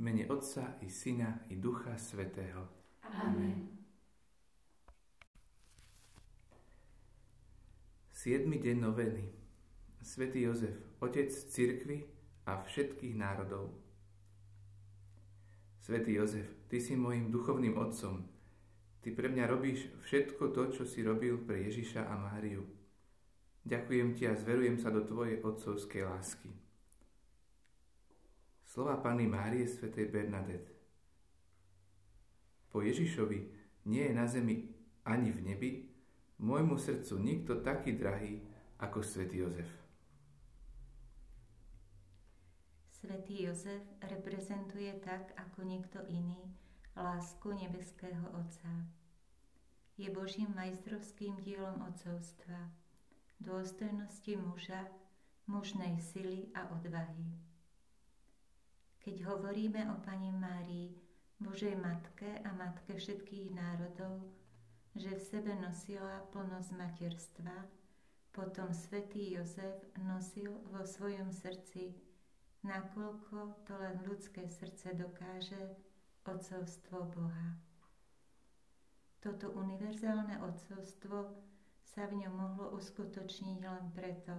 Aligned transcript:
mene 0.00 0.26
Otca 0.28 0.80
i 0.80 0.88
Syna 0.88 1.38
i 1.48 1.56
Ducha 1.56 1.98
Svetého. 1.98 2.68
Amen. 3.04 3.68
Siedmy 8.08 8.56
deň 8.56 8.76
noveny. 8.80 9.28
Svetý 10.00 10.48
Jozef, 10.48 10.72
Otec 11.04 11.28
cirkvy 11.28 12.08
a 12.48 12.64
všetkých 12.64 13.12
národov. 13.12 13.76
Svetý 15.84 16.16
Jozef, 16.16 16.48
Ty 16.72 16.80
si 16.80 16.96
môjim 16.96 17.28
duchovným 17.28 17.76
otcom. 17.76 18.24
Ty 19.04 19.08
pre 19.12 19.28
mňa 19.28 19.44
robíš 19.52 19.84
všetko 20.08 20.56
to, 20.56 20.62
čo 20.80 20.88
si 20.88 21.04
robil 21.04 21.36
pre 21.44 21.68
Ježiša 21.68 22.08
a 22.08 22.16
Máriu. 22.16 22.64
Ďakujem 23.68 24.16
Ti 24.16 24.32
a 24.32 24.34
zverujem 24.36 24.80
sa 24.80 24.88
do 24.88 25.04
Tvojej 25.04 25.44
otcovskej 25.44 26.08
lásky. 26.08 26.69
Slova 28.80 28.96
Panny 28.96 29.28
Márie 29.28 29.68
svätej 29.68 30.08
Bernadette. 30.08 30.72
Po 32.72 32.80
Ježišovi 32.80 33.52
nie 33.84 34.08
je 34.08 34.14
na 34.16 34.24
zemi 34.24 34.72
ani 35.04 35.28
v 35.36 35.40
nebi 35.44 35.70
môjmu 36.40 36.80
srdcu 36.80 37.20
nikto 37.20 37.60
taký 37.60 37.92
drahý 38.00 38.40
ako 38.80 39.04
svätý 39.04 39.44
Jozef. 39.44 39.68
Svetý 43.04 43.44
Jozef 43.44 43.84
reprezentuje 44.00 44.96
tak 45.04 45.36
ako 45.36 45.60
nikto 45.60 46.00
iný 46.08 46.40
lásku 46.96 47.52
nebeského 47.52 48.32
Otca. 48.32 48.72
Je 50.00 50.08
Božím 50.08 50.56
majstrovským 50.56 51.36
dielom 51.44 51.84
otcovstva, 51.84 52.72
dôstojnosti 53.44 54.40
muža, 54.40 54.88
mužnej 55.44 56.00
sily 56.00 56.48
a 56.56 56.64
odvahy. 56.72 57.49
Keď 59.10 59.26
hovoríme 59.26 59.90
o 59.90 59.98
Pani 60.06 60.30
Márii, 60.30 60.94
Božej 61.42 61.74
Matke 61.74 62.30
a 62.46 62.54
Matke 62.54 62.94
všetkých 62.94 63.50
národov, 63.58 64.22
že 64.94 65.10
v 65.10 65.26
sebe 65.34 65.50
nosila 65.58 66.22
plnosť 66.30 66.70
materstva, 66.78 67.66
potom 68.30 68.70
svätý 68.70 69.34
Jozef 69.34 69.82
nosil 69.98 70.54
vo 70.70 70.86
svojom 70.86 71.34
srdci 71.34 71.90
nakoľko 72.62 73.66
to 73.66 73.74
len 73.82 73.98
ľudské 74.06 74.46
srdce 74.46 74.94
dokáže 74.94 75.58
odcovstvo 76.22 77.10
Boha. 77.10 77.58
Toto 79.18 79.50
univerzálne 79.58 80.38
odcovstvo 80.38 81.34
sa 81.82 82.06
v 82.06 82.14
ňom 82.14 82.34
mohlo 82.38 82.78
uskutočniť 82.78 83.58
len 83.58 83.90
preto, 83.90 84.38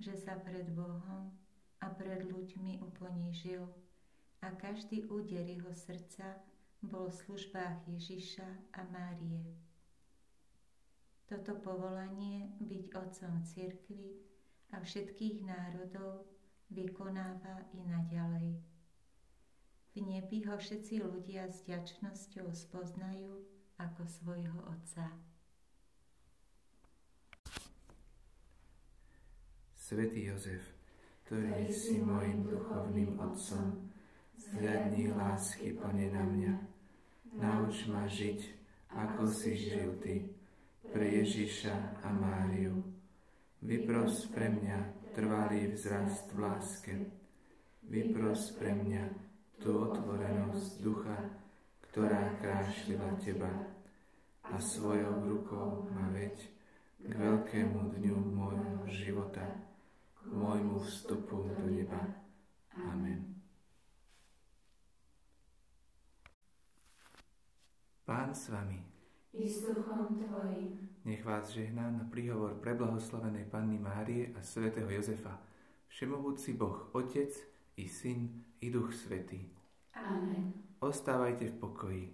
že 0.00 0.16
sa 0.16 0.40
pred 0.40 0.72
Bohom 0.72 1.36
a 1.84 1.86
pred 1.92 2.24
ľuďmi 2.24 2.80
uponížil 2.80 3.89
a 4.42 4.48
každý 4.56 5.04
úder 5.12 5.44
jeho 5.44 5.72
srdca 5.76 6.40
bol 6.80 7.12
v 7.12 7.18
službách 7.24 7.84
Ježiša 7.88 8.48
a 8.72 8.80
Márie. 8.88 9.44
Toto 11.28 11.54
povolanie 11.60 12.50
byť 12.58 12.84
otcom 12.96 13.44
cirkvy 13.44 14.18
a 14.72 14.80
všetkých 14.80 15.46
národov 15.46 16.26
vykonáva 16.72 17.68
i 17.76 17.80
naďalej. 17.84 18.58
V 19.90 19.98
nebi 20.06 20.46
ho 20.46 20.54
všetci 20.54 21.02
ľudia 21.02 21.50
s 21.50 21.66
ďačnosťou 21.66 22.50
spoznajú 22.54 23.42
ako 23.76 24.02
svojho 24.06 24.58
Otca. 24.70 25.10
Svetý 29.74 30.30
Jozef, 30.30 30.62
ktorý 31.26 31.66
si 31.66 31.98
môjim 31.98 32.46
duchovným 32.46 33.18
otcom, 33.18 33.89
zhľadni 34.40 35.12
lásky, 35.12 35.76
Pane, 35.76 36.08
na 36.08 36.24
mňa. 36.24 36.54
Nauč 37.36 37.86
ma 37.92 38.08
žiť, 38.08 38.40
ako 38.88 39.28
si 39.28 39.52
žil 39.54 40.00
Ty, 40.00 40.24
pre 40.88 41.04
Ježiša 41.04 42.00
a 42.00 42.08
Máriu. 42.08 42.80
Vypros 43.60 44.32
pre 44.32 44.48
mňa 44.48 45.12
trvalý 45.12 45.76
vzrast 45.76 46.32
v 46.32 46.38
láske. 46.40 46.94
Vypros 47.84 48.56
pre 48.56 48.72
mňa 48.72 49.04
tú 49.60 49.92
otvorenosť 49.92 50.80
ducha, 50.80 51.18
ktorá 51.92 52.40
krášlila 52.40 53.20
Teba 53.20 53.52
a 54.48 54.56
svojou 54.56 55.28
rukou 55.28 55.86
ma 55.92 56.08
veď 56.10 56.34
k 57.00 57.12
veľkému 57.12 57.92
dňu 57.96 58.16
môjho 58.34 58.82
života, 58.88 59.46
k 60.16 60.32
môjmu 60.32 60.80
vstupu 60.80 61.46
do 61.46 61.68
neba. 61.68 62.00
Amen. 62.74 63.39
Pán 68.30 68.38
s 68.38 68.48
vami. 68.48 68.78
I 69.34 69.42
s 69.50 69.66
duchom 69.66 70.06
Tvojim 70.06 70.86
nech 71.02 71.24
vás 71.26 71.50
žehná 71.50 71.90
na 71.90 72.06
príhovor 72.06 72.62
preblahoslavenej 72.62 73.50
Panny 73.50 73.74
Márie 73.74 74.30
a 74.38 74.42
svätého 74.46 74.86
Jozefa, 74.86 75.34
všemohúci 75.90 76.54
Boh, 76.54 76.94
Otec 76.94 77.34
i 77.74 77.90
Syn 77.90 78.30
i 78.62 78.70
Duch 78.70 78.94
Svetý. 78.94 79.50
Amen. 79.98 80.54
Ostávajte 80.78 81.50
v 81.50 81.58
pokoji. 81.58 82.04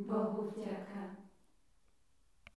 Bohu 0.00 0.48
vďaka. 0.56 1.25